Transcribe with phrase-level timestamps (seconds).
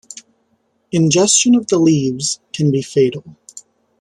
[0.91, 3.35] Ingestion of the leaves can be fatal.